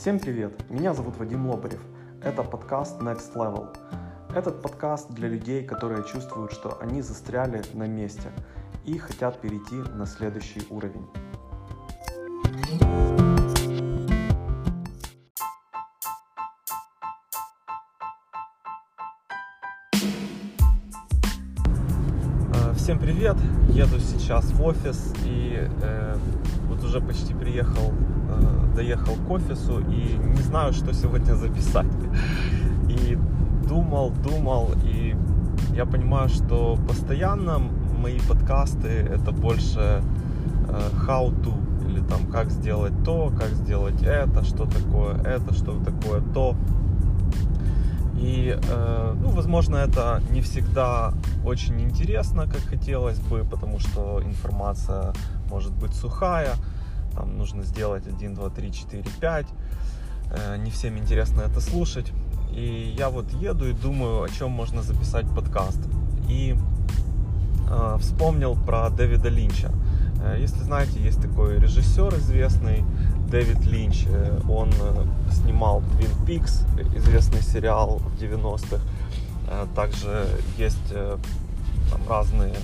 Всем 0.00 0.18
привет! 0.18 0.54
Меня 0.70 0.94
зовут 0.94 1.18
Вадим 1.18 1.46
Лобарев. 1.46 1.82
Это 2.22 2.42
подкаст 2.42 3.02
Next 3.02 3.34
Level. 3.34 3.68
Этот 4.34 4.62
подкаст 4.62 5.10
для 5.10 5.28
людей, 5.28 5.62
которые 5.62 6.02
чувствуют, 6.04 6.52
что 6.52 6.80
они 6.80 7.02
застряли 7.02 7.62
на 7.74 7.86
месте 7.86 8.30
и 8.86 8.96
хотят 8.96 9.38
перейти 9.42 9.74
на 9.74 10.06
следующий 10.06 10.62
уровень. 10.70 11.06
Э, 22.54 22.72
Всем 22.74 22.98
привет! 22.98 23.36
Еду 23.68 24.00
сейчас 24.00 24.46
в 24.46 24.64
офис 24.64 25.12
и 25.26 25.68
э, 25.82 26.16
вот 26.68 26.82
уже 26.84 27.02
почти 27.02 27.34
приехал, 27.34 27.92
доехал 28.74 29.14
к 29.14 29.30
офису 29.30 29.80
и 29.80 30.16
не 30.18 30.42
знаю, 30.42 30.72
что 30.72 30.92
сегодня 30.92 31.34
записать. 31.34 31.86
И 32.88 33.18
думал, 33.68 34.10
думал, 34.10 34.70
и 34.84 35.14
я 35.74 35.86
понимаю, 35.86 36.28
что 36.28 36.78
постоянно 36.88 37.60
мои 37.98 38.18
подкасты 38.28 38.88
это 38.88 39.32
больше 39.32 40.02
э, 40.68 40.80
how 41.06 41.30
to 41.42 41.54
или 41.88 42.00
там 42.00 42.26
как 42.26 42.50
сделать 42.50 42.92
то, 43.04 43.32
как 43.38 43.48
сделать 43.50 44.02
это, 44.02 44.44
что 44.44 44.66
такое 44.66 45.16
это, 45.22 45.52
что 45.54 45.78
такое 45.84 46.20
то. 46.34 46.56
И, 48.16 48.54
э, 48.54 49.14
ну, 49.18 49.30
возможно, 49.30 49.76
это 49.76 50.20
не 50.30 50.40
всегда 50.42 51.14
очень 51.44 51.80
интересно, 51.80 52.44
как 52.44 52.60
хотелось 52.60 53.18
бы, 53.18 53.44
потому 53.50 53.78
что 53.78 54.20
информация 54.22 55.12
может 55.50 55.72
быть 55.72 55.94
сухая, 55.94 56.54
там 57.14 57.36
нужно 57.36 57.62
сделать 57.62 58.06
1, 58.06 58.34
2, 58.34 58.50
3, 58.50 58.72
4, 58.72 59.04
5. 59.20 59.46
Э, 60.32 60.56
не 60.56 60.70
всем 60.70 60.98
интересно 60.98 61.42
это 61.42 61.60
слушать. 61.60 62.12
И 62.52 62.94
я 62.96 63.10
вот 63.10 63.32
еду 63.32 63.68
и 63.68 63.72
думаю, 63.72 64.22
о 64.22 64.28
чем 64.28 64.50
можно 64.50 64.82
записать 64.82 65.26
подкаст. 65.34 65.80
И 66.28 66.56
э, 67.68 67.96
вспомнил 68.00 68.56
про 68.56 68.90
Дэвида 68.90 69.28
Линча. 69.28 69.70
Э, 70.22 70.36
если 70.38 70.62
знаете, 70.62 71.00
есть 71.00 71.20
такой 71.20 71.58
режиссер 71.58 72.14
известный, 72.16 72.84
Дэвид 73.30 73.64
Линч. 73.66 74.06
Э, 74.08 74.40
Он 74.48 74.70
э, 74.70 75.04
снимал 75.32 75.82
Twin 75.98 76.26
Peaks, 76.26 76.64
известный 76.96 77.42
сериал 77.42 77.98
в 77.98 78.20
90-х. 78.20 78.82
Э, 79.48 79.66
Также 79.74 80.26
есть 80.58 80.92
там 81.90 82.08
разные 82.08 82.54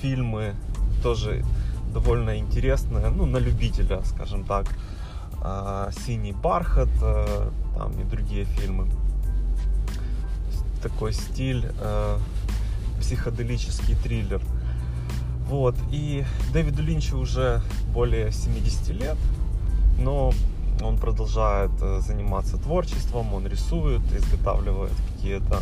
фильмы, 0.00 0.54
тоже 1.02 1.44
довольно 1.92 2.38
интересные, 2.38 3.08
ну, 3.10 3.26
на 3.26 3.38
любителя, 3.38 4.02
скажем 4.04 4.44
так. 4.44 4.66
Э, 5.42 5.90
«Синий 6.04 6.32
бархат» 6.32 6.88
э, 7.02 7.50
там 7.76 7.92
и 8.00 8.04
другие 8.04 8.44
фильмы. 8.44 8.86
Такой 10.82 11.12
стиль, 11.12 11.64
э, 11.80 12.18
психоделический 13.00 13.96
триллер. 13.96 14.40
Вот, 15.48 15.74
и 15.90 16.24
Дэвиду 16.52 16.82
Линчу 16.82 17.18
уже 17.18 17.60
более 17.92 18.30
70 18.30 18.88
лет, 18.90 19.16
но 19.98 20.32
он 20.80 20.96
продолжает 20.96 21.72
э, 21.82 22.00
заниматься 22.00 22.56
творчеством, 22.56 23.34
он 23.34 23.46
рисует, 23.46 24.00
изготавливает 24.12 24.92
какие-то 25.12 25.60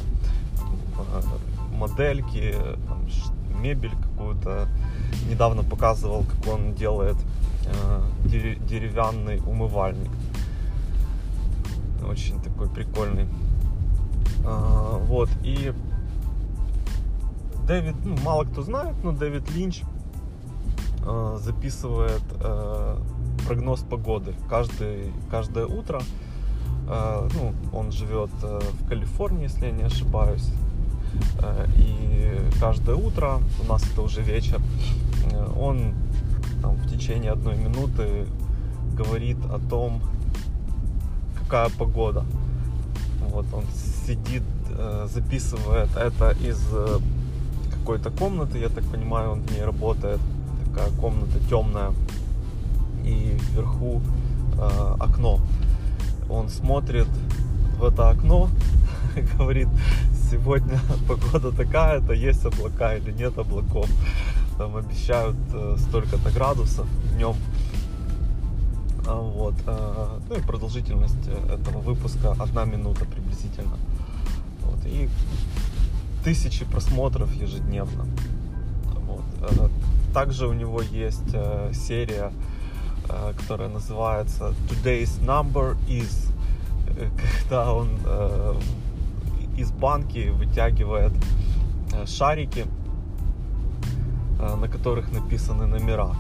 модельки, 1.72 2.54
там, 2.86 3.08
мебель 3.58 3.92
какую-то. 4.02 4.68
Недавно 5.28 5.62
показывал, 5.62 6.24
как 6.24 6.54
он 6.54 6.74
делает 6.74 7.16
э, 7.66 8.00
дере- 8.24 8.58
деревянный 8.66 9.38
умывальник. 9.46 10.10
Очень 12.08 12.40
такой 12.40 12.68
прикольный. 12.68 13.26
А, 14.46 14.98
Вот, 14.98 15.28
и 15.42 15.72
Дэвид, 17.66 17.96
ну, 18.04 18.16
мало 18.24 18.44
кто 18.44 18.62
знает, 18.62 18.94
но 19.04 19.12
Дэвид 19.12 19.50
Линч 19.50 19.82
э, 21.06 21.38
записывает 21.42 22.22
э, 22.40 22.96
прогноз 23.46 23.80
погоды 23.80 24.34
каждый, 24.48 25.12
каждое 25.30 25.66
утро. 25.66 26.00
Э, 26.88 27.28
ну, 27.34 27.52
он 27.78 27.92
живет 27.92 28.30
э, 28.42 28.60
в 28.80 28.88
Калифорнии, 28.88 29.42
если 29.42 29.66
я 29.66 29.72
не 29.72 29.82
ошибаюсь. 29.82 30.50
Э, 31.40 31.66
и 31.76 32.40
каждое 32.60 32.96
утро, 32.96 33.40
у 33.62 33.68
нас 33.68 33.82
это 33.92 34.02
уже 34.02 34.22
вечер, 34.22 34.60
э, 35.32 35.52
он 35.58 35.94
там, 36.62 36.76
в 36.76 36.90
течение 36.90 37.32
одной 37.32 37.56
минуты 37.56 38.26
говорит 38.94 39.38
о 39.50 39.58
том, 39.70 40.02
какая 41.40 41.70
погода. 41.70 42.24
Вот 43.30 43.46
он 43.52 43.64
сидит, 44.06 44.42
э, 44.70 45.08
записывает 45.12 45.96
это 45.96 46.30
из 46.40 46.60
какой-то 47.70 48.10
комнаты, 48.10 48.58
я 48.58 48.68
так 48.68 48.84
понимаю, 48.84 49.30
он 49.32 49.40
в 49.42 49.50
ней 49.52 49.64
работает. 49.64 50.20
Такая 50.66 50.90
комната 51.00 51.38
темная. 51.48 51.92
И 53.04 53.38
вверху 53.52 54.02
э, 54.58 54.94
окно. 55.00 55.40
Он 56.28 56.50
смотрит 56.50 57.08
в 57.78 57.84
это 57.84 58.10
окно 58.10 58.50
говорит, 59.38 59.68
сегодня 60.30 60.78
погода 61.08 61.52
такая-то, 61.52 62.12
есть 62.12 62.44
облака 62.44 62.96
или 62.96 63.12
нет 63.12 63.38
облаков. 63.38 63.88
Там 64.56 64.76
обещают 64.76 65.36
э, 65.52 65.76
столько-то 65.78 66.30
градусов 66.30 66.86
днем. 67.14 67.36
А 69.06 69.14
Вот. 69.20 69.54
э, 69.66 70.18
Ну 70.28 70.36
и 70.36 70.40
продолжительность 70.40 71.28
э, 71.28 71.54
этого 71.54 71.78
выпуска 71.78 72.32
одна 72.38 72.64
минута 72.64 73.04
приблизительно. 73.04 73.76
Вот. 74.64 74.84
И 74.86 75.08
тысячи 76.24 76.64
просмотров 76.64 77.32
ежедневно. 77.34 78.04
Вот. 79.06 79.70
Также 80.12 80.46
у 80.46 80.52
него 80.52 80.82
есть 80.82 81.30
серия, 81.72 82.32
которая 83.40 83.68
называется 83.68 84.52
Today's 84.68 85.20
Number 85.24 85.76
is, 85.86 86.32
когда 87.42 87.72
он 87.72 87.88
э, 88.04 88.54
из 89.58 89.72
банки 89.72 90.28
вытягивает 90.28 91.12
э, 91.92 92.06
шарики, 92.06 92.64
э, 94.38 94.56
на 94.56 94.68
которых 94.68 95.10
написаны 95.12 95.66
номера. 95.66 96.14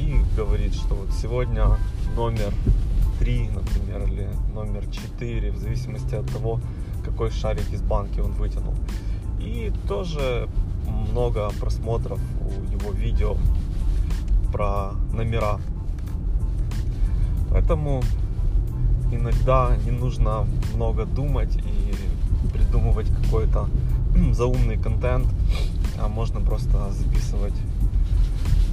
И 0.00 0.16
говорит, 0.36 0.74
что 0.74 0.94
вот 0.94 1.12
сегодня 1.12 1.66
номер 2.16 2.52
3, 3.20 3.50
например, 3.50 4.02
или 4.08 4.28
номер 4.54 4.84
4, 4.90 5.52
в 5.52 5.58
зависимости 5.58 6.16
от 6.16 6.26
того, 6.26 6.60
какой 7.04 7.30
шарик 7.30 7.72
из 7.72 7.80
банки 7.80 8.18
он 8.18 8.32
вытянул. 8.32 8.74
И 9.38 9.72
тоже 9.86 10.48
много 11.12 11.50
просмотров 11.60 12.20
у 12.40 12.72
его 12.72 12.90
видео 12.90 13.36
про 14.52 14.92
номера. 15.12 15.60
Поэтому 17.50 18.02
иногда 19.12 19.76
не 19.84 19.92
нужно 19.92 20.44
много 20.74 21.04
думать 21.04 21.56
и 21.56 21.94
придумывать 22.52 23.08
какой-то 23.22 23.68
заумный 24.32 24.76
контент, 24.76 25.26
а 25.98 26.08
можно 26.08 26.40
просто 26.40 26.92
записывать 26.92 27.54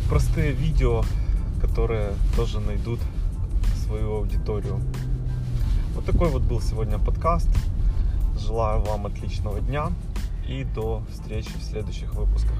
простые 0.09 0.51
видео, 0.51 1.03
которые 1.61 2.13
тоже 2.35 2.59
найдут 2.59 2.99
свою 3.85 4.17
аудиторию. 4.17 4.81
Вот 5.95 6.05
такой 6.05 6.29
вот 6.29 6.43
был 6.43 6.61
сегодня 6.61 6.99
подкаст. 6.99 7.49
Желаю 8.39 8.81
вам 8.81 9.07
отличного 9.07 9.59
дня 9.59 9.91
и 10.47 10.63
до 10.63 11.03
встречи 11.11 11.51
в 11.57 11.63
следующих 11.63 12.13
выпусках. 12.13 12.57